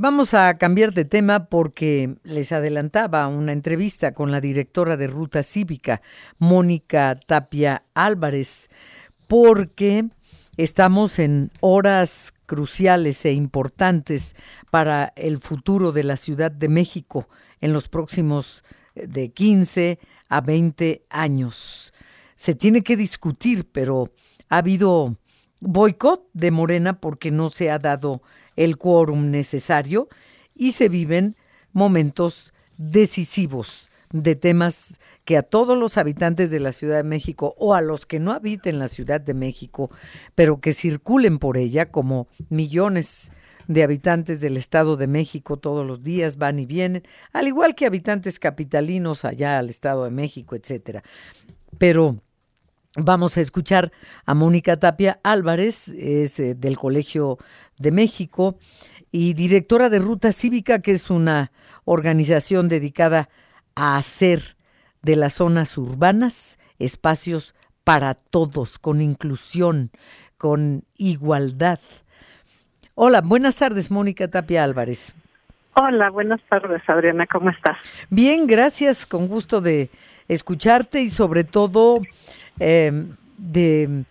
Vamos 0.00 0.32
a 0.32 0.58
cambiar 0.58 0.94
de 0.94 1.04
tema 1.04 1.46
porque 1.46 2.18
les 2.22 2.52
adelantaba 2.52 3.26
una 3.26 3.50
entrevista 3.50 4.14
con 4.14 4.30
la 4.30 4.40
directora 4.40 4.96
de 4.96 5.08
Ruta 5.08 5.42
Cívica, 5.42 6.02
Mónica 6.38 7.18
Tapia 7.26 7.82
Álvarez, 7.94 8.68
porque 9.26 10.04
estamos 10.56 11.18
en 11.18 11.50
horas 11.58 12.32
cruciales 12.46 13.24
e 13.24 13.32
importantes 13.32 14.36
para 14.70 15.12
el 15.16 15.40
futuro 15.40 15.90
de 15.90 16.04
la 16.04 16.16
Ciudad 16.16 16.52
de 16.52 16.68
México 16.68 17.28
en 17.60 17.72
los 17.72 17.88
próximos 17.88 18.62
eh, 18.94 19.08
de 19.08 19.32
15 19.32 19.98
a 20.28 20.40
20 20.40 21.06
años. 21.10 21.92
Se 22.36 22.54
tiene 22.54 22.84
que 22.84 22.96
discutir, 22.96 23.68
pero 23.72 24.12
ha 24.48 24.58
habido 24.58 25.16
boicot 25.60 26.28
de 26.34 26.52
Morena 26.52 27.00
porque 27.00 27.32
no 27.32 27.50
se 27.50 27.72
ha 27.72 27.80
dado 27.80 28.22
el 28.58 28.76
quórum 28.76 29.30
necesario 29.30 30.08
y 30.54 30.72
se 30.72 30.88
viven 30.88 31.36
momentos 31.72 32.52
decisivos 32.76 33.88
de 34.10 34.34
temas 34.34 35.00
que 35.24 35.36
a 35.36 35.42
todos 35.42 35.78
los 35.78 35.96
habitantes 35.96 36.50
de 36.50 36.58
la 36.58 36.72
Ciudad 36.72 36.96
de 36.96 37.04
México 37.04 37.54
o 37.58 37.74
a 37.74 37.82
los 37.82 38.04
que 38.04 38.18
no 38.18 38.32
habiten 38.32 38.78
la 38.78 38.88
Ciudad 38.88 39.20
de 39.20 39.34
México, 39.34 39.90
pero 40.34 40.60
que 40.60 40.72
circulen 40.72 41.38
por 41.38 41.56
ella 41.56 41.90
como 41.90 42.28
millones 42.48 43.30
de 43.68 43.82
habitantes 43.82 44.40
del 44.40 44.56
Estado 44.56 44.96
de 44.96 45.06
México 45.06 45.58
todos 45.58 45.86
los 45.86 46.02
días 46.02 46.36
van 46.38 46.58
y 46.58 46.66
vienen, 46.66 47.02
al 47.32 47.46
igual 47.46 47.74
que 47.74 47.86
habitantes 47.86 48.38
capitalinos 48.38 49.24
allá 49.24 49.58
al 49.58 49.68
Estado 49.68 50.04
de 50.04 50.10
México, 50.10 50.56
etcétera. 50.56 51.04
Pero 51.76 52.22
vamos 52.98 53.36
a 53.38 53.40
escuchar 53.40 53.92
a 54.26 54.34
Mónica 54.34 54.76
Tapia 54.76 55.20
Álvarez, 55.22 55.88
es 55.88 56.38
eh, 56.40 56.54
del 56.54 56.76
Colegio 56.76 57.38
de 57.78 57.92
México 57.92 58.58
y 59.10 59.34
directora 59.34 59.88
de 59.88 59.98
Ruta 59.98 60.32
Cívica, 60.32 60.80
que 60.80 60.92
es 60.92 61.10
una 61.10 61.52
organización 61.84 62.68
dedicada 62.68 63.28
a 63.74 63.96
hacer 63.96 64.56
de 65.02 65.16
las 65.16 65.34
zonas 65.34 65.78
urbanas 65.78 66.58
espacios 66.78 67.54
para 67.84 68.14
todos, 68.14 68.78
con 68.78 69.00
inclusión, 69.00 69.90
con 70.36 70.84
igualdad. 70.96 71.80
Hola, 72.94 73.20
buenas 73.22 73.56
tardes, 73.56 73.90
Mónica 73.90 74.28
Tapia 74.28 74.64
Álvarez. 74.64 75.14
Hola, 75.74 76.10
buenas 76.10 76.40
tardes, 76.50 76.82
Adriana, 76.88 77.26
¿cómo 77.26 77.50
estás? 77.50 77.78
Bien, 78.10 78.48
gracias, 78.48 79.06
con 79.06 79.28
gusto 79.28 79.60
de 79.60 79.88
escucharte 80.26 81.00
y 81.00 81.08
sobre 81.08 81.44
todo 81.44 81.94
eh, 82.60 83.06
de 83.36 84.04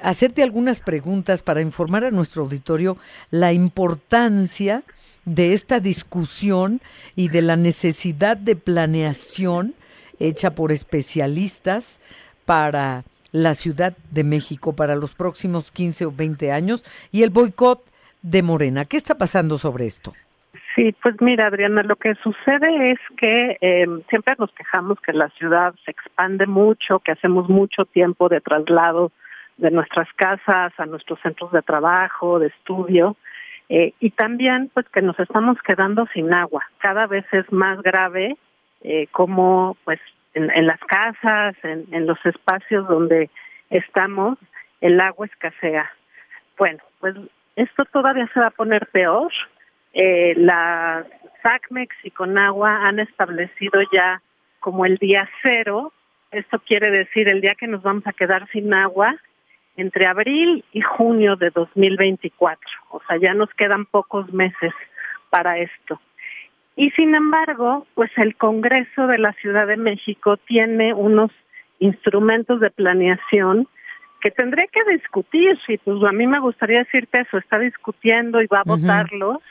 hacerte 0.00 0.42
algunas 0.42 0.80
preguntas 0.80 1.42
para 1.42 1.60
informar 1.62 2.04
a 2.04 2.10
nuestro 2.10 2.42
auditorio 2.42 2.96
la 3.30 3.52
importancia 3.52 4.82
de 5.24 5.54
esta 5.54 5.80
discusión 5.80 6.80
y 7.16 7.28
de 7.28 7.42
la 7.42 7.56
necesidad 7.56 8.36
de 8.36 8.56
planeación 8.56 9.74
hecha 10.20 10.54
por 10.54 10.72
especialistas 10.72 12.00
para 12.44 13.04
la 13.32 13.54
Ciudad 13.54 13.96
de 14.10 14.22
México 14.22 14.74
para 14.74 14.94
los 14.94 15.14
próximos 15.14 15.70
15 15.70 16.06
o 16.06 16.12
20 16.12 16.52
años 16.52 16.84
y 17.10 17.22
el 17.22 17.30
boicot 17.30 17.82
de 18.22 18.42
Morena. 18.42 18.84
¿Qué 18.84 18.96
está 18.96 19.16
pasando 19.16 19.58
sobre 19.58 19.86
esto? 19.86 20.14
Sí, 20.74 20.92
pues 21.02 21.14
mira, 21.20 21.46
Adriana, 21.46 21.82
lo 21.84 21.94
que 21.96 22.14
sucede 22.16 22.92
es 22.92 22.98
que 23.16 23.58
eh, 23.60 23.86
siempre 24.08 24.34
nos 24.38 24.52
quejamos 24.52 25.00
que 25.00 25.12
la 25.12 25.28
ciudad 25.30 25.72
se 25.84 25.92
expande 25.92 26.46
mucho, 26.46 26.98
que 26.98 27.12
hacemos 27.12 27.48
mucho 27.48 27.84
tiempo 27.84 28.28
de 28.28 28.40
traslado 28.40 29.12
de 29.56 29.70
nuestras 29.70 30.08
casas 30.14 30.72
a 30.76 30.86
nuestros 30.86 31.20
centros 31.20 31.52
de 31.52 31.62
trabajo, 31.62 32.40
de 32.40 32.48
estudio, 32.48 33.16
eh, 33.68 33.92
y 34.00 34.10
también 34.10 34.68
pues 34.74 34.88
que 34.88 35.00
nos 35.00 35.18
estamos 35.20 35.58
quedando 35.62 36.06
sin 36.12 36.34
agua. 36.34 36.64
Cada 36.78 37.06
vez 37.06 37.24
es 37.32 37.50
más 37.52 37.80
grave 37.80 38.36
eh, 38.82 39.06
como 39.12 39.76
pues 39.84 40.00
en, 40.34 40.66
las 40.66 40.80
casas, 40.80 41.54
en, 41.62 41.86
en, 41.92 42.06
los 42.06 42.18
espacios 42.26 42.88
donde 42.88 43.30
estamos, 43.70 44.38
el 44.80 45.00
agua 45.00 45.26
escasea. 45.26 45.88
Bueno, 46.58 46.80
pues 46.98 47.14
esto 47.54 47.84
todavía 47.86 48.28
se 48.34 48.40
va 48.40 48.48
a 48.48 48.50
poner 48.50 48.86
peor. 48.88 49.32
Eh, 49.94 50.34
la 50.36 51.06
SACMEX 51.42 51.94
y 52.02 52.10
Conagua 52.10 52.86
han 52.86 52.98
establecido 52.98 53.80
ya 53.92 54.20
como 54.60 54.86
el 54.86 54.96
día 54.96 55.28
cero, 55.42 55.92
esto 56.30 56.58
quiere 56.58 56.90
decir 56.90 57.28
el 57.28 57.40
día 57.40 57.54
que 57.54 57.68
nos 57.68 57.82
vamos 57.82 58.06
a 58.06 58.12
quedar 58.12 58.48
sin 58.50 58.74
agua, 58.74 59.16
entre 59.76 60.06
abril 60.06 60.64
y 60.72 60.80
junio 60.80 61.36
de 61.36 61.50
2024. 61.50 62.60
O 62.90 63.00
sea, 63.06 63.18
ya 63.18 63.34
nos 63.34 63.50
quedan 63.54 63.86
pocos 63.86 64.32
meses 64.32 64.72
para 65.30 65.58
esto. 65.58 66.00
Y 66.76 66.90
sin 66.92 67.14
embargo, 67.14 67.86
pues 67.94 68.10
el 68.16 68.36
Congreso 68.36 69.06
de 69.06 69.18
la 69.18 69.32
Ciudad 69.34 69.66
de 69.66 69.76
México 69.76 70.36
tiene 70.38 70.92
unos 70.92 71.30
instrumentos 71.78 72.60
de 72.60 72.70
planeación 72.70 73.68
que 74.24 74.30
tendré 74.30 74.68
que 74.68 74.80
discutir, 74.90 75.58
y 75.68 75.76
pues 75.76 76.02
a 76.02 76.12
mí 76.12 76.26
me 76.26 76.40
gustaría 76.40 76.78
decirte 76.78 77.20
eso, 77.20 77.36
está 77.36 77.58
discutiendo 77.58 78.40
y 78.40 78.46
va 78.46 78.60
a 78.60 78.64
votarlos, 78.64 79.42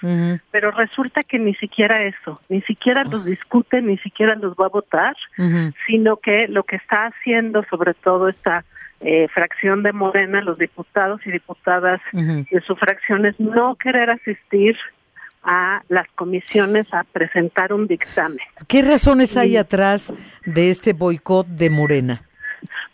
pero 0.50 0.72
resulta 0.72 1.22
que 1.22 1.38
ni 1.38 1.54
siquiera 1.54 2.02
eso, 2.02 2.42
ni 2.50 2.60
siquiera 2.64 3.04
los 3.04 3.24
discute, 3.24 3.84
ni 3.84 4.00
siquiera 4.00 4.34
los 4.34 4.54
va 4.56 4.66
a 4.66 4.70
votar, 4.70 5.16
sino 5.86 6.18
que 6.18 6.48
lo 6.48 6.64
que 6.64 6.78
está 6.78 7.06
haciendo 7.06 7.64
sobre 7.70 7.94
todo 7.94 8.30
esta 8.30 8.66
eh, 9.02 9.28
fracción 9.32 9.84
de 9.84 9.94
Morena, 9.94 10.42
los 10.42 10.58
diputados 10.58 11.22
y 11.28 11.32
diputadas 11.32 12.02
de 12.12 12.62
su 12.66 12.76
fracción 12.76 13.28
es 13.28 13.40
no 13.40 13.76
querer 13.76 14.10
asistir 14.10 14.76
a 15.44 15.84
las 15.88 16.08
comisiones 16.16 16.92
a 16.92 17.04
presentar 17.04 17.74
un 17.74 17.86
dictamen. 17.86 18.40
¿Qué 18.68 18.82
razones 18.82 19.38
hay 19.38 19.56
atrás 19.56 20.12
de 20.48 20.72
este 20.72 20.94
boicot 20.94 21.46
de 21.46 21.70
Morena? 21.70 22.24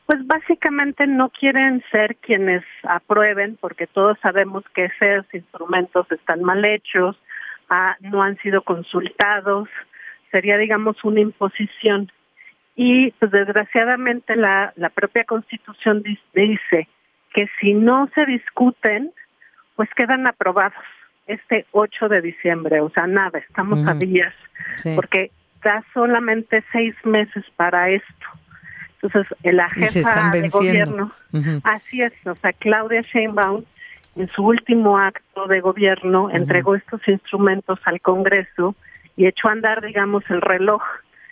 Pues 0.09 0.25
básicamente 0.25 1.05
no 1.05 1.29
quieren 1.29 1.83
ser 1.91 2.15
quienes 2.15 2.63
aprueben, 2.81 3.59
porque 3.61 3.85
todos 3.85 4.17
sabemos 4.23 4.63
que 4.73 4.85
esos 4.85 5.31
instrumentos 5.35 6.11
están 6.11 6.41
mal 6.41 6.65
hechos, 6.65 7.15
ah, 7.69 7.95
no 7.99 8.23
han 8.23 8.35
sido 8.37 8.63
consultados, 8.63 9.69
sería 10.31 10.57
digamos 10.57 11.03
una 11.03 11.19
imposición. 11.19 12.11
Y 12.75 13.11
pues 13.19 13.29
desgraciadamente 13.29 14.35
la, 14.35 14.73
la 14.77 14.89
propia 14.89 15.25
constitución 15.25 16.01
dice 16.01 16.87
que 17.31 17.47
si 17.61 17.75
no 17.75 18.09
se 18.15 18.25
discuten, 18.25 19.11
pues 19.75 19.89
quedan 19.95 20.25
aprobados 20.25 20.73
este 21.27 21.67
8 21.69 22.09
de 22.09 22.21
diciembre, 22.23 22.81
o 22.81 22.89
sea, 22.89 23.05
nada, 23.05 23.37
estamos 23.37 23.87
a 23.87 23.93
días, 23.93 24.33
porque 24.95 25.29
da 25.63 25.83
solamente 25.93 26.63
seis 26.71 26.95
meses 27.05 27.45
para 27.57 27.91
esto. 27.91 28.38
Entonces, 29.01 29.33
la 29.43 29.69
jefa 29.69 30.29
de 30.31 30.49
gobierno, 30.49 31.11
así 31.63 32.01
es, 32.01 32.13
o 32.25 32.35
sea, 32.35 32.51
Claudia 32.53 33.01
Sheinbaum, 33.01 33.63
en 34.15 34.29
su 34.29 34.43
último 34.43 34.97
acto 34.97 35.47
de 35.47 35.61
gobierno, 35.61 36.29
entregó 36.29 36.75
estos 36.75 37.07
instrumentos 37.07 37.79
al 37.85 38.01
Congreso 38.01 38.75
y 39.15 39.27
echó 39.27 39.47
a 39.47 39.53
andar, 39.53 39.81
digamos, 39.81 40.23
el 40.29 40.41
reloj 40.41 40.81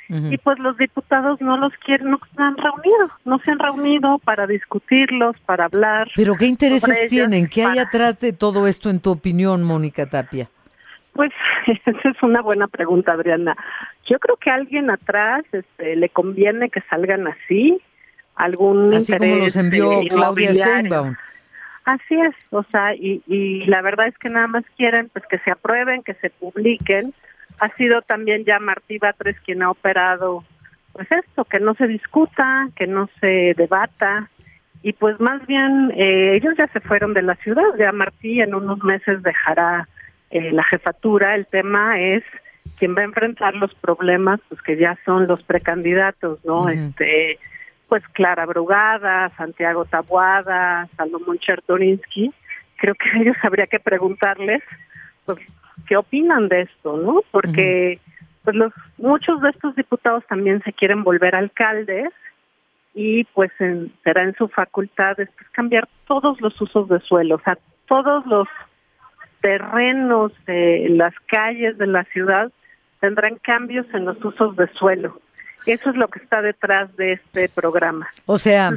y 0.09 0.37
pues 0.37 0.57
los 0.59 0.77
diputados 0.77 1.41
no 1.41 1.57
los 1.57 1.73
quieren, 1.85 2.11
no 2.11 2.19
se 2.33 2.41
han 2.41 2.55
reunido, 2.55 3.11
no 3.25 3.39
se 3.39 3.51
han 3.51 3.59
reunido 3.59 4.19
para 4.19 4.47
discutirlos, 4.47 5.35
para 5.45 5.65
hablar. 5.65 6.09
Pero 6.15 6.35
¿qué 6.35 6.45
intereses 6.45 7.07
tienen? 7.09 7.47
¿Qué 7.47 7.65
hay 7.65 7.79
atrás 7.79 8.19
de 8.21 8.31
todo 8.31 8.67
esto 8.67 8.89
en 8.89 9.01
tu 9.01 9.11
opinión, 9.11 9.63
Mónica 9.63 10.05
Tapia? 10.05 10.49
Pues 11.17 11.31
esa 11.67 12.09
es 12.09 12.23
una 12.23 12.41
buena 12.41 12.67
pregunta, 12.67 13.13
Adriana. 13.13 13.57
Yo 14.05 14.19
creo 14.19 14.37
que 14.37 14.51
a 14.51 14.55
alguien 14.55 14.89
atrás 14.89 15.43
este, 15.51 15.95
le 15.95 16.09
conviene 16.09 16.69
que 16.69 16.81
salgan 16.89 17.27
así, 17.27 17.81
algún 18.35 18.93
así 18.93 19.17
como 19.17 19.35
los 19.35 19.55
envió 19.57 19.99
Claudia 20.09 20.53
Sheinbaum. 20.53 21.15
Así 21.85 22.19
es, 22.19 22.35
o 22.51 22.63
sea, 22.63 22.93
y, 22.93 23.23
y 23.27 23.65
la 23.65 23.81
verdad 23.81 24.07
es 24.07 24.17
que 24.17 24.29
nada 24.29 24.47
más 24.47 24.63
quieren 24.75 25.09
pues 25.09 25.25
que 25.25 25.39
se 25.39 25.51
aprueben, 25.51 26.03
que 26.03 26.13
se 26.15 26.29
publiquen, 26.29 27.13
ha 27.59 27.69
sido 27.75 28.01
también 28.01 28.43
ya 28.45 28.59
Martí 28.59 28.97
Batres 28.99 29.39
quien 29.39 29.63
ha 29.63 29.71
operado 29.71 30.43
pues 30.91 31.09
esto, 31.11 31.45
que 31.45 31.59
no 31.59 31.75
se 31.75 31.87
discuta, 31.87 32.69
que 32.75 32.87
no 32.87 33.09
se 33.21 33.53
debata 33.55 34.29
y 34.83 34.93
pues 34.93 35.19
más 35.19 35.45
bien 35.47 35.91
eh, 35.95 36.35
ellos 36.35 36.55
ya 36.57 36.67
se 36.67 36.81
fueron 36.81 37.13
de 37.13 37.21
la 37.21 37.35
ciudad, 37.35 37.63
ya 37.79 37.91
Martí 37.91 38.41
en 38.41 38.53
unos 38.53 38.83
meses 38.83 39.23
dejará 39.23 39.87
eh, 40.29 40.51
la 40.51 40.63
jefatura, 40.63 41.35
el 41.35 41.45
tema 41.45 41.99
es 41.99 42.23
quién 42.77 42.95
va 42.95 43.01
a 43.01 43.05
enfrentar 43.05 43.55
los 43.55 43.73
problemas 43.75 44.39
pues 44.49 44.61
que 44.61 44.77
ya 44.77 44.97
son 45.05 45.27
los 45.27 45.41
precandidatos, 45.43 46.43
¿no? 46.45 46.69
Este 46.69 47.39
pues 47.87 48.03
Clara 48.09 48.45
Brugada, 48.45 49.29
Santiago 49.37 49.85
Tabuada, 49.85 50.89
Salomón 50.97 51.39
Chertorinsky, 51.39 52.33
creo 52.75 52.95
que 52.95 53.09
ellos 53.21 53.37
habría 53.43 53.67
que 53.67 53.79
preguntarles 53.79 54.61
pues 55.25 55.39
qué 55.87 55.95
opinan 55.95 56.49
de 56.49 56.61
esto, 56.61 56.97
¿no? 56.97 57.21
Porque 57.31 57.99
pues 58.43 58.55
los 58.55 58.73
muchos 58.97 59.41
de 59.41 59.49
estos 59.49 59.75
diputados 59.75 60.25
también 60.27 60.61
se 60.63 60.73
quieren 60.73 61.03
volver 61.03 61.35
alcaldes 61.35 62.11
y 62.93 63.25
pues 63.25 63.51
será 64.03 64.23
en 64.23 64.35
su 64.35 64.47
facultad 64.47 65.17
después 65.17 65.47
cambiar 65.51 65.87
todos 66.07 66.41
los 66.41 66.59
usos 66.59 66.89
de 66.89 66.99
suelo, 67.01 67.35
o 67.35 67.41
sea, 67.41 67.57
todos 67.87 68.25
los 68.25 68.47
terrenos 69.47 70.33
de 70.45 70.87
las 70.89 71.13
calles 71.25 71.77
de 71.77 71.87
la 71.87 72.03
ciudad 72.11 72.51
tendrán 72.99 73.37
cambios 73.37 73.85
en 73.93 74.03
los 74.03 74.17
usos 74.25 74.57
de 74.57 74.67
suelo. 74.73 75.21
Eso 75.65 75.89
es 75.89 75.95
lo 75.95 76.09
que 76.09 76.19
está 76.19 76.41
detrás 76.41 76.93
de 76.97 77.13
este 77.13 77.47
programa. 77.47 78.09
O 78.25 78.37
sea, 78.37 78.73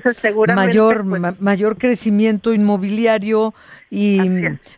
mayor, 0.54 1.04
pues, 1.08 1.40
mayor 1.40 1.76
crecimiento 1.76 2.54
inmobiliario 2.54 3.52
y 3.90 4.20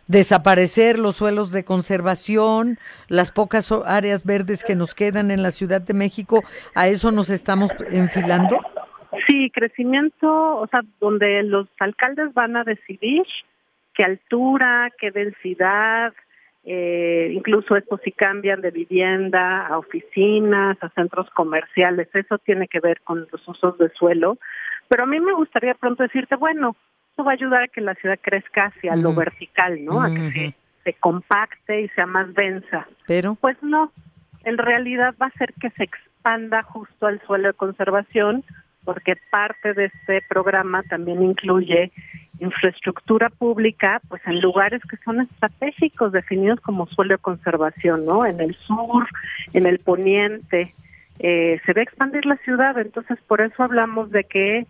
desaparecer 0.07 0.97
los 0.97 1.17
suelos 1.17 1.51
de 1.51 1.63
conservación, 1.63 2.79
las 3.07 3.29
pocas 3.29 3.71
áreas 3.85 4.25
verdes 4.25 4.63
que 4.63 4.73
nos 4.73 4.95
quedan 4.95 5.29
en 5.29 5.43
la 5.43 5.51
Ciudad 5.51 5.81
de 5.81 5.93
México, 5.93 6.43
¿a 6.73 6.87
eso 6.87 7.11
nos 7.11 7.29
estamos 7.29 7.69
enfilando? 7.91 8.59
Sí, 9.27 9.51
crecimiento, 9.51 10.57
o 10.57 10.65
sea, 10.71 10.81
donde 10.99 11.43
los 11.43 11.67
alcaldes 11.79 12.33
van 12.33 12.57
a 12.57 12.63
decidir 12.63 13.21
qué 13.93 14.03
altura, 14.03 14.91
qué 14.99 15.11
densidad, 15.11 16.13
eh, 16.65 17.31
incluso 17.33 17.75
esto 17.75 17.99
si 18.03 18.11
cambian 18.11 18.61
de 18.61 18.71
vivienda 18.71 19.67
a 19.67 19.77
oficinas, 19.77 20.77
a 20.81 20.89
centros 20.89 21.29
comerciales, 21.31 22.07
eso 22.13 22.37
tiene 22.37 22.67
que 22.67 22.79
ver 22.79 23.01
con 23.01 23.27
los 23.31 23.47
usos 23.47 23.77
de 23.77 23.89
suelo. 23.89 24.37
Pero 24.87 25.03
a 25.03 25.07
mí 25.07 25.19
me 25.19 25.33
gustaría 25.33 25.73
pronto 25.73 26.03
decirte, 26.03 26.35
bueno, 26.35 26.75
eso 27.11 27.23
va 27.23 27.31
a 27.31 27.35
ayudar 27.35 27.63
a 27.63 27.67
que 27.67 27.81
la 27.81 27.95
ciudad 27.95 28.19
crezca 28.21 28.65
hacia 28.67 28.95
lo 28.95 29.13
vertical, 29.13 29.83
¿no? 29.83 30.01
A 30.01 30.09
que 30.09 30.31
se, 30.31 30.55
se, 30.83 30.93
compacte 30.93 31.81
y 31.81 31.89
sea 31.89 32.05
más 32.05 32.33
densa. 32.33 32.87
Pero. 33.07 33.35
Pues 33.35 33.61
no, 33.61 33.91
en 34.43 34.57
realidad 34.57 35.13
va 35.21 35.27
a 35.27 35.37
ser 35.37 35.53
que 35.59 35.69
se 35.71 35.83
expanda 35.83 36.63
justo 36.63 37.07
al 37.07 37.21
suelo 37.21 37.49
de 37.49 37.53
conservación, 37.53 38.43
porque 38.83 39.15
parte 39.29 39.73
de 39.73 39.85
este 39.85 40.21
programa 40.27 40.83
también 40.83 41.21
incluye 41.21 41.91
infraestructura 42.39 43.29
pública, 43.29 44.01
pues 44.09 44.21
en 44.25 44.41
lugares 44.41 44.81
que 44.89 44.97
son 44.97 45.21
estratégicos, 45.21 46.11
definidos 46.11 46.59
como 46.61 46.87
suelo 46.87 47.15
de 47.15 47.21
conservación, 47.21 48.05
¿no? 48.05 48.25
En 48.25 48.39
el 48.39 48.55
sur, 48.55 49.07
en 49.53 49.65
el 49.65 49.79
poniente, 49.79 50.73
eh, 51.19 51.61
se 51.65 51.73
va 51.73 51.81
a 51.81 51.83
expandir 51.83 52.25
la 52.25 52.37
ciudad, 52.37 52.77
entonces 52.77 53.17
por 53.27 53.41
eso 53.41 53.63
hablamos 53.63 54.11
de 54.11 54.23
que 54.23 54.67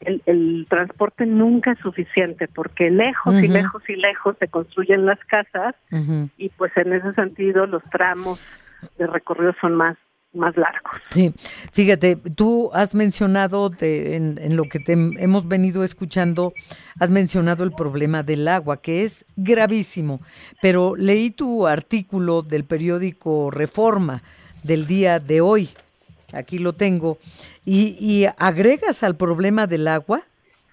el, 0.00 0.66
transporte 0.68 1.26
nunca 1.26 1.72
es 1.72 1.78
suficiente, 1.78 2.48
porque 2.48 2.90
lejos 2.90 3.34
y 3.42 3.48
lejos 3.48 3.82
y 3.88 3.96
lejos 3.96 4.36
se 4.38 4.48
construyen 4.48 5.04
las 5.04 5.18
casas 5.26 5.74
y 6.38 6.48
pues 6.50 6.72
en 6.76 6.92
ese 6.94 7.12
sentido 7.14 7.66
los 7.66 7.82
tramos 7.90 8.40
de 8.98 9.06
recorrido 9.06 9.54
son 9.60 9.74
más 9.74 9.96
más 10.32 10.56
largos. 10.56 10.92
Sí, 11.10 11.32
fíjate, 11.72 12.16
tú 12.16 12.70
has 12.72 12.94
mencionado 12.94 13.70
en, 13.80 14.56
lo 14.56 14.64
que 14.64 14.78
te 14.78 14.92
hemos 14.92 15.48
venido 15.48 15.82
escuchando, 15.82 16.52
has 16.98 17.10
mencionado 17.10 17.64
el 17.64 17.72
problema 17.72 18.22
del 18.22 18.46
agua, 18.46 18.80
que 18.80 19.02
es 19.02 19.24
gravísimo, 19.36 20.20
pero 20.62 20.94
leí 20.96 21.30
tu 21.30 21.66
artículo 21.66 22.42
del 22.42 22.64
periódico 22.64 23.50
Reforma 23.50 24.22
del 24.62 24.86
día 24.86 25.18
de 25.18 25.40
hoy, 25.40 25.70
aquí 26.32 26.58
lo 26.58 26.74
tengo, 26.74 27.18
y 27.64 28.26
agregas 28.38 29.02
al 29.02 29.16
problema 29.16 29.66
del 29.66 29.88
agua 29.88 30.22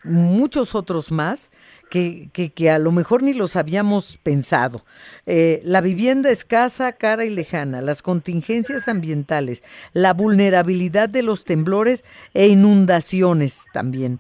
muchos 0.04 0.76
otros 0.76 1.12
más 1.12 1.52
que, 1.90 2.30
que, 2.34 2.70
a 2.70 2.80
lo 2.80 2.92
mejor 2.92 3.24
ni 3.24 3.34
los 3.34 3.56
habíamos 3.56 4.18
pensado. 4.18 4.86
Eh, 5.26 5.62
la 5.64 5.82
vivienda 5.82 6.30
escasa, 6.30 6.92
cara 6.94 7.26
y 7.26 7.30
lejana, 7.30 7.82
las 7.82 8.02
contingencias 8.02 8.88
ambientales, 8.88 9.64
la 9.94 10.14
vulnerabilidad 10.14 11.10
de 11.10 11.24
los 11.24 11.46
temblores 11.46 12.04
e 12.34 12.48
inundaciones 12.48 13.66
también. 13.74 14.20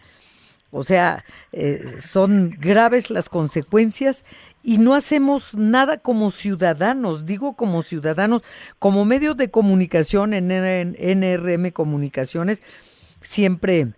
O 0.72 0.84
sea, 0.84 1.24
eh, 1.54 1.96
son 2.00 2.56
graves 2.60 3.10
las 3.10 3.30
consecuencias 3.30 4.26
y 4.64 4.80
no 4.80 4.96
hacemos 4.96 5.56
nada 5.56 5.98
como 5.98 6.30
ciudadanos, 6.30 7.26
digo 7.26 7.56
como 7.56 7.84
ciudadanos, 7.84 8.44
como 8.80 9.06
medios 9.06 9.38
de 9.38 9.50
comunicación 9.50 10.34
en 10.34 10.52
NRM 10.52 11.72
Comunicaciones, 11.72 12.62
siempre 13.22 13.94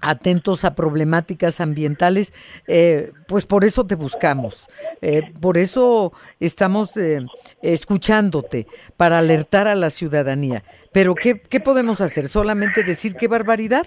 atentos 0.00 0.64
a 0.64 0.74
problemáticas 0.74 1.60
ambientales, 1.60 2.32
eh, 2.66 3.12
pues 3.28 3.46
por 3.46 3.64
eso 3.64 3.86
te 3.86 3.94
buscamos, 3.94 4.68
eh, 5.02 5.22
por 5.40 5.58
eso 5.58 6.12
estamos 6.38 6.96
eh, 6.96 7.26
escuchándote, 7.62 8.66
para 8.96 9.18
alertar 9.18 9.68
a 9.68 9.74
la 9.74 9.90
ciudadanía. 9.90 10.62
Pero 10.92 11.14
¿qué, 11.14 11.40
¿qué 11.40 11.60
podemos 11.60 12.00
hacer? 12.00 12.28
¿Solamente 12.28 12.82
decir 12.82 13.14
qué 13.14 13.28
barbaridad? 13.28 13.86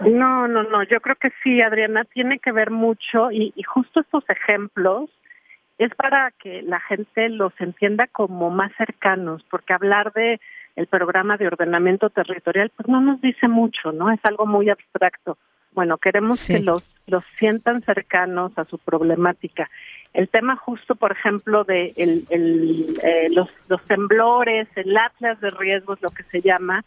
No, 0.00 0.48
no, 0.48 0.64
no, 0.64 0.82
yo 0.82 1.00
creo 1.00 1.16
que 1.16 1.30
sí, 1.42 1.60
Adriana, 1.62 2.04
tiene 2.04 2.38
que 2.38 2.50
ver 2.50 2.70
mucho 2.70 3.30
y, 3.30 3.52
y 3.54 3.62
justo 3.62 4.00
estos 4.00 4.24
ejemplos 4.28 5.10
es 5.78 5.94
para 5.94 6.32
que 6.32 6.62
la 6.62 6.80
gente 6.80 7.28
los 7.28 7.52
entienda 7.60 8.06
como 8.08 8.50
más 8.50 8.72
cercanos, 8.76 9.44
porque 9.50 9.72
hablar 9.72 10.12
de 10.12 10.40
el 10.76 10.86
programa 10.86 11.36
de 11.36 11.46
ordenamiento 11.46 12.10
territorial, 12.10 12.70
pues 12.76 12.88
no 12.88 13.00
nos 13.00 13.20
dice 13.20 13.48
mucho, 13.48 13.92
¿no? 13.92 14.10
Es 14.10 14.20
algo 14.24 14.46
muy 14.46 14.70
abstracto. 14.70 15.36
Bueno, 15.72 15.98
queremos 15.98 16.46
que 16.46 16.60
los, 16.60 16.82
los 17.06 17.24
sientan 17.38 17.82
cercanos 17.82 18.52
a 18.56 18.64
su 18.64 18.78
problemática. 18.78 19.70
El 20.12 20.28
tema 20.28 20.56
justo, 20.56 20.94
por 20.94 21.12
ejemplo, 21.12 21.64
de 21.64 21.92
el, 21.96 22.26
el, 22.28 22.98
eh, 23.02 23.28
los, 23.30 23.48
los 23.68 23.82
temblores, 23.84 24.68
el 24.76 24.96
atlas 24.96 25.40
de 25.40 25.50
riesgos, 25.50 26.00
lo 26.02 26.10
que 26.10 26.24
se 26.24 26.42
llama, 26.42 26.84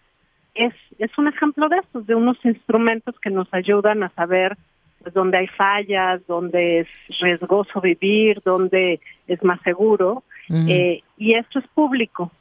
es, 0.53 0.73
es 0.99 1.15
un 1.17 1.27
ejemplo 1.27 1.67
de 1.67 1.77
estos, 1.77 2.05
de 2.05 2.15
unos 2.15 2.37
instrumentos 2.45 3.19
que 3.19 3.29
nos 3.29 3.51
ayudan 3.53 4.03
a 4.03 4.09
saber 4.09 4.55
pues, 5.01 5.13
dónde 5.13 5.39
hay 5.39 5.47
fallas, 5.47 6.21
dónde 6.27 6.79
es 6.81 6.87
riesgoso 7.19 7.81
vivir, 7.81 8.41
dónde 8.45 8.99
es 9.27 9.43
más 9.43 9.59
seguro. 9.61 10.23
eh, 10.49 11.01
y 11.17 11.33
esto 11.33 11.59
es 11.59 11.67
público. 11.69 12.31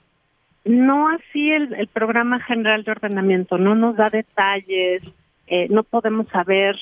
No 0.64 1.08
así 1.08 1.50
el, 1.50 1.74
el 1.74 1.88
programa 1.88 2.40
general 2.40 2.84
de 2.84 2.92
ordenamiento, 2.92 3.58
no 3.58 3.74
nos 3.74 3.96
da 3.96 4.08
detalles, 4.08 5.02
eh, 5.46 5.66
no 5.68 5.82
podemos 5.82 6.26
saber 6.28 6.76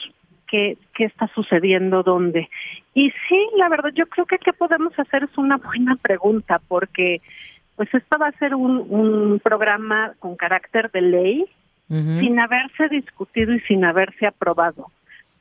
qué, 0.46 0.76
qué 0.94 1.04
está 1.04 1.28
sucediendo 1.34 2.02
dónde. 2.02 2.48
Y 2.94 3.10
sí, 3.28 3.48
la 3.56 3.68
verdad, 3.68 3.90
yo 3.94 4.06
creo 4.06 4.26
que 4.26 4.38
qué 4.38 4.52
podemos 4.52 4.96
hacer 4.98 5.24
es 5.24 5.36
una 5.36 5.56
buena 5.56 5.96
pregunta, 5.96 6.60
porque 6.68 7.20
pues 7.76 7.92
esto 7.94 8.18
va 8.18 8.28
a 8.28 8.38
ser 8.38 8.54
un, 8.54 8.86
un 8.88 9.40
programa 9.40 10.12
con 10.18 10.36
carácter 10.36 10.90
de 10.92 11.00
ley, 11.00 11.44
sin 11.88 12.40
haberse 12.40 12.88
discutido 12.88 13.52
y 13.52 13.60
sin 13.60 13.84
haberse 13.84 14.26
aprobado. 14.26 14.86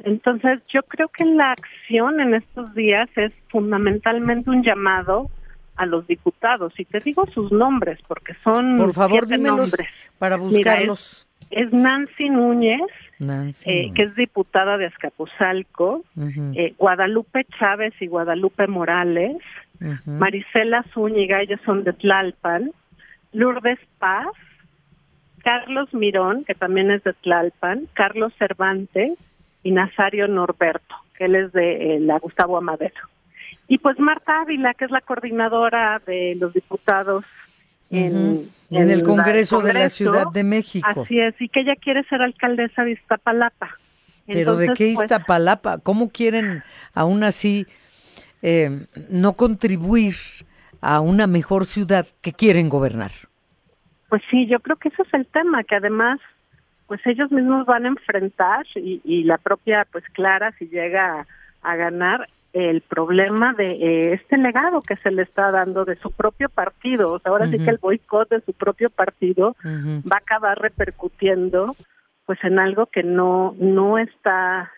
Entonces, 0.03 0.59
yo 0.67 0.83
creo 0.83 1.07
que 1.07 1.23
la 1.23 1.51
acción 1.53 2.19
en 2.19 2.33
estos 2.33 2.73
días 2.73 3.07
es 3.15 3.31
fundamentalmente 3.47 4.49
un 4.49 4.61
llamado 4.61 5.29
a 5.75 5.85
los 5.85 6.07
diputados. 6.07 6.73
Y 6.79 6.85
te 6.85 6.99
digo 6.99 7.25
sus 7.27 7.51
nombres, 7.51 7.99
porque 8.07 8.33
son 8.43 8.77
Por 8.77 8.93
favor, 8.93 9.27
nombres. 9.39 9.75
para 10.17 10.37
buscarlos. 10.37 11.27
es 11.49 11.71
Nancy 11.73 12.29
Núñez, 12.29 12.81
eh, 13.65 13.91
que 13.93 14.03
es 14.03 14.15
diputada 14.15 14.77
de 14.77 14.85
Azcapotzalco, 14.85 16.03
eh, 16.55 16.73
Guadalupe 16.77 17.45
Chávez 17.59 17.93
y 17.99 18.07
Guadalupe 18.07 18.67
Morales, 18.67 19.37
Marisela 20.05 20.83
Zúñiga, 20.93 21.41
ellos 21.41 21.59
son 21.65 21.83
de 21.83 21.93
Tlalpan, 21.93 22.71
Lourdes 23.33 23.79
Paz, 23.99 24.27
Carlos 25.43 25.91
Mirón, 25.93 26.43
que 26.43 26.53
también 26.53 26.91
es 26.91 27.03
de 27.03 27.13
Tlalpan, 27.13 27.87
Carlos 27.93 28.31
Cervantes 28.37 29.17
y 29.63 29.71
Nazario 29.71 30.27
Norberto, 30.27 30.95
que 31.17 31.25
él 31.25 31.35
es 31.35 31.51
de 31.51 31.95
eh, 31.95 31.99
la 31.99 32.19
Gustavo 32.19 32.57
Amadero. 32.57 33.09
Y 33.71 33.77
pues 33.77 33.97
Marta 34.01 34.41
Ávila, 34.41 34.73
que 34.73 34.83
es 34.83 34.91
la 34.91 34.99
coordinadora 34.99 36.01
de 36.05 36.35
los 36.37 36.51
diputados 36.53 37.23
en, 37.89 38.49
el 38.69 39.01
Congreso, 39.01 39.61
de 39.61 39.71
la 39.71 39.87
Ciudad 39.87 40.25
de 40.33 40.43
México. 40.43 41.03
Así 41.03 41.17
es, 41.17 41.39
y 41.39 41.47
que 41.47 41.61
ella 41.61 41.77
quiere 41.77 42.03
ser 42.09 42.21
alcaldesa 42.21 42.83
de 42.83 42.91
Iztapalapa. 42.91 43.69
Pero 44.27 44.57
¿de 44.57 44.67
qué 44.75 44.91
pues, 44.93 45.05
Iztapalapa? 45.05 45.77
¿Cómo 45.77 46.09
quieren 46.09 46.63
aún 46.93 47.23
así 47.23 47.65
eh, 48.41 48.87
no 49.09 49.37
contribuir 49.37 50.15
a 50.81 50.99
una 50.99 51.25
mejor 51.25 51.65
ciudad 51.65 52.05
que 52.19 52.33
quieren 52.33 52.67
gobernar? 52.67 53.11
Pues 54.09 54.21
sí, 54.29 54.47
yo 54.47 54.59
creo 54.59 54.75
que 54.75 54.89
ese 54.89 55.03
es 55.03 55.13
el 55.13 55.25
tema, 55.27 55.63
que 55.63 55.75
además 55.75 56.19
pues 56.87 56.99
ellos 57.05 57.31
mismos 57.31 57.65
van 57.65 57.85
a 57.85 57.87
enfrentar 57.87 58.65
y, 58.75 58.99
y 59.05 59.23
la 59.23 59.37
propia 59.37 59.87
pues 59.93 60.03
Clara 60.11 60.53
si 60.59 60.67
llega 60.67 61.25
a 61.61 61.75
ganar 61.77 62.27
el 62.53 62.81
problema 62.81 63.53
de 63.53 63.71
eh, 63.71 64.13
este 64.13 64.37
legado 64.37 64.81
que 64.81 64.97
se 64.97 65.11
le 65.11 65.21
está 65.21 65.51
dando 65.51 65.85
de 65.85 65.95
su 65.97 66.11
propio 66.11 66.49
partido. 66.49 67.13
O 67.13 67.19
sea, 67.19 67.31
ahora 67.31 67.49
sí 67.49 67.57
que 67.57 67.69
el 67.69 67.77
boicot 67.77 68.29
de 68.29 68.41
su 68.41 68.53
propio 68.53 68.89
partido 68.89 69.55
va 69.65 70.17
a 70.17 70.19
acabar 70.19 70.59
repercutiendo 70.59 71.75
pues 72.25 72.39
en 72.43 72.59
algo 72.59 72.85
que 72.87 73.03
no 73.03 73.55
no 73.57 73.97
está 73.97 74.71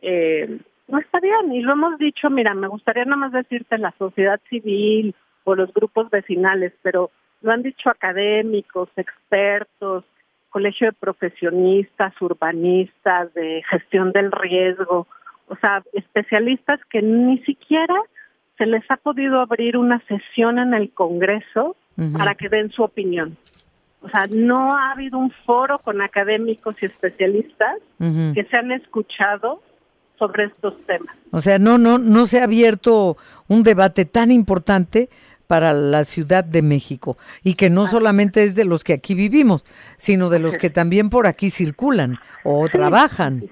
eh, 0.00 0.60
no 0.88 0.98
está 0.98 1.18
bien. 1.20 1.52
Y 1.52 1.62
lo 1.62 1.72
hemos 1.72 1.98
dicho 1.98 2.30
mira 2.30 2.54
me 2.54 2.68
gustaría 2.68 3.04
nada 3.04 3.16
más 3.16 3.32
decirte 3.32 3.78
la 3.78 3.94
sociedad 3.98 4.40
civil 4.48 5.14
o 5.44 5.54
los 5.54 5.72
grupos 5.72 6.10
vecinales 6.10 6.72
pero 6.82 7.10
lo 7.42 7.52
han 7.52 7.62
dicho 7.62 7.90
académicos 7.90 8.88
expertos 8.96 10.04
colegio 10.50 10.86
de 10.86 10.92
profesionistas 10.94 12.14
urbanistas 12.22 13.34
de 13.34 13.62
gestión 13.68 14.12
del 14.12 14.32
riesgo 14.32 15.06
o 15.48 15.56
sea, 15.56 15.82
especialistas 15.92 16.80
que 16.90 17.02
ni 17.02 17.38
siquiera 17.44 17.94
se 18.58 18.66
les 18.66 18.82
ha 18.90 18.96
podido 18.96 19.40
abrir 19.40 19.76
una 19.76 20.02
sesión 20.06 20.58
en 20.58 20.74
el 20.74 20.90
Congreso 20.90 21.76
para 22.12 22.34
que 22.34 22.48
den 22.48 22.70
su 22.70 22.82
opinión. 22.82 23.36
O 24.02 24.08
sea, 24.08 24.24
no 24.30 24.76
ha 24.76 24.92
habido 24.92 25.18
un 25.18 25.30
foro 25.46 25.78
con 25.78 26.00
académicos 26.02 26.76
y 26.80 26.86
especialistas 26.86 27.76
que 27.98 28.46
se 28.50 28.56
han 28.56 28.72
escuchado 28.72 29.62
sobre 30.18 30.44
estos 30.44 30.74
temas. 30.86 31.14
O 31.30 31.40
sea, 31.40 31.58
no, 31.58 31.78
no, 31.78 31.98
no 31.98 32.26
se 32.26 32.40
ha 32.40 32.44
abierto 32.44 33.16
un 33.48 33.62
debate 33.62 34.04
tan 34.04 34.30
importante 34.30 35.08
para 35.46 35.72
la 35.72 36.04
Ciudad 36.04 36.44
de 36.44 36.62
México 36.62 37.16
y 37.42 37.54
que 37.54 37.70
no 37.70 37.86
solamente 37.86 38.42
es 38.42 38.54
de 38.54 38.64
los 38.64 38.84
que 38.84 38.94
aquí 38.94 39.14
vivimos, 39.14 39.64
sino 39.96 40.28
de 40.28 40.38
los 40.38 40.58
que 40.58 40.70
también 40.70 41.10
por 41.10 41.26
aquí 41.26 41.50
circulan 41.50 42.18
o 42.44 42.68
trabajan. 42.68 43.44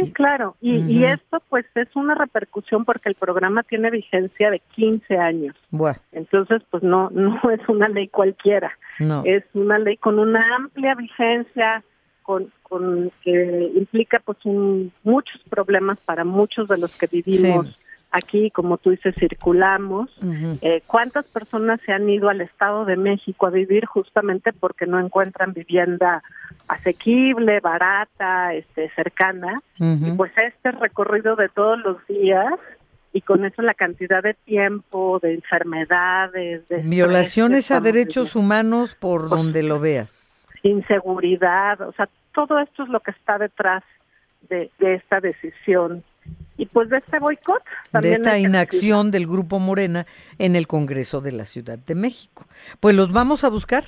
Sí, 0.00 0.12
claro. 0.12 0.56
Y, 0.60 1.04
esto 1.04 1.42
pues 1.48 1.66
es 1.74 1.94
una 1.94 2.14
repercusión 2.14 2.84
porque 2.84 3.08
el 3.08 3.14
programa 3.14 3.62
tiene 3.62 3.90
vigencia 3.90 4.50
de 4.50 4.60
15 4.74 5.16
años. 5.16 5.56
Entonces 6.12 6.62
pues 6.70 6.82
no 6.82 7.10
no 7.12 7.40
es 7.50 7.60
una 7.68 7.88
ley 7.88 8.08
cualquiera. 8.08 8.72
No. 8.98 9.22
Es 9.24 9.44
una 9.54 9.78
ley 9.78 9.96
con 9.96 10.18
una 10.18 10.56
amplia 10.56 10.94
vigencia, 10.94 11.82
con, 12.22 12.52
con 12.62 13.10
que 13.22 13.70
implica 13.74 14.20
pues 14.24 14.38
muchos 15.02 15.40
problemas 15.48 15.98
para 16.00 16.24
muchos 16.24 16.68
de 16.68 16.78
los 16.78 16.96
que 16.96 17.06
vivimos 17.06 17.78
aquí, 18.10 18.50
como 18.50 18.78
tú 18.78 18.90
dices, 18.90 19.14
circulamos. 19.18 20.10
Eh, 20.62 20.82
¿Cuántas 20.86 21.26
personas 21.26 21.80
se 21.84 21.92
han 21.92 22.08
ido 22.08 22.28
al 22.28 22.40
Estado 22.40 22.84
de 22.84 22.96
México 22.96 23.46
a 23.46 23.50
vivir 23.50 23.86
justamente 23.86 24.52
porque 24.52 24.86
no 24.86 24.98
encuentran 24.98 25.52
vivienda 25.52 26.22
asequible, 26.68 27.60
barata, 27.60 28.54
este, 28.54 28.90
cercana? 28.90 29.62
Y 29.78 30.12
pues 30.12 30.32
este 30.36 30.72
recorrido 30.72 31.36
de 31.36 31.48
todos 31.48 31.78
los 31.78 32.04
días 32.06 32.54
y 33.12 33.22
con 33.22 33.44
eso 33.44 33.62
la 33.62 33.74
cantidad 33.74 34.22
de 34.22 34.34
tiempo, 34.34 35.18
de 35.22 35.34
enfermedades, 35.34 36.68
de 36.68 36.78
violaciones 36.78 37.70
a 37.70 37.80
derechos 37.80 38.36
humanos 38.36 38.94
por 38.94 39.28
donde 39.28 39.62
lo 39.62 39.80
veas, 39.80 40.46
inseguridad, 40.62 41.80
o 41.80 41.92
sea, 41.92 42.08
todo 42.34 42.58
esto 42.58 42.82
es 42.82 42.90
lo 42.90 43.00
que 43.00 43.12
está 43.12 43.38
detrás 43.38 43.82
de 44.48 44.70
esta 44.80 45.20
decisión 45.20 46.04
y 46.58 46.66
pues 46.66 46.90
de 46.90 46.98
este 46.98 47.18
boicot. 47.18 47.62
De 48.02 48.12
esta 48.12 48.38
inacción 48.38 49.10
del 49.10 49.26
Grupo 49.26 49.58
Morena 49.60 50.06
en 50.38 50.56
el 50.56 50.66
Congreso 50.66 51.22
de 51.22 51.32
la 51.32 51.46
Ciudad 51.46 51.78
de 51.78 51.94
México. 51.94 52.46
Pues 52.80 52.94
los 52.94 53.12
vamos 53.12 53.44
a 53.44 53.48
buscar. 53.48 53.84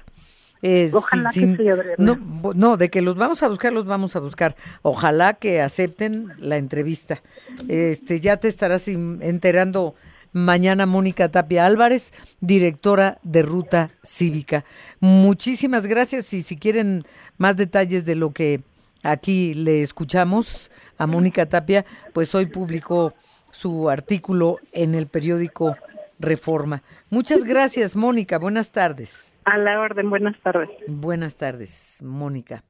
Eh, 0.62 0.90
Ojalá 0.92 1.30
que 1.32 1.40
sí, 1.40 1.56
no, 1.96 2.18
no, 2.54 2.76
de 2.76 2.90
que 2.90 3.00
los 3.00 3.16
vamos 3.16 3.42
a 3.42 3.48
buscar, 3.48 3.72
los 3.72 3.86
vamos 3.86 4.14
a 4.14 4.20
buscar. 4.20 4.56
Ojalá 4.82 5.34
que 5.34 5.60
acepten 5.60 6.32
la 6.38 6.58
entrevista. 6.58 7.22
Este, 7.68 8.20
ya 8.20 8.36
te 8.36 8.48
estarás 8.48 8.86
enterando 8.86 9.94
mañana 10.32 10.86
Mónica 10.86 11.30
Tapia 11.30 11.66
Álvarez, 11.66 12.12
directora 12.40 13.18
de 13.22 13.42
Ruta 13.42 13.90
Cívica. 14.04 14.64
Muchísimas 15.00 15.86
gracias 15.86 16.32
y 16.34 16.42
si 16.42 16.56
quieren 16.56 17.04
más 17.38 17.56
detalles 17.56 18.04
de 18.04 18.14
lo 18.14 18.32
que 18.32 18.60
aquí 19.02 19.54
le 19.54 19.82
escuchamos, 19.82 20.70
a 20.98 21.06
Mónica 21.06 21.48
Tapia, 21.48 21.84
pues 22.12 22.34
hoy 22.34 22.46
publicó 22.46 23.14
su 23.50 23.88
artículo 23.88 24.58
en 24.72 24.94
el 24.94 25.06
periódico 25.06 25.74
Reforma. 26.18 26.82
Muchas 27.08 27.44
gracias, 27.44 27.96
Mónica. 27.96 28.38
Buenas 28.38 28.72
tardes. 28.72 29.38
A 29.44 29.56
la 29.56 29.80
orden, 29.80 30.10
buenas 30.10 30.38
tardes. 30.42 30.68
Buenas 30.86 31.36
tardes, 31.36 31.98
Mónica. 32.02 32.62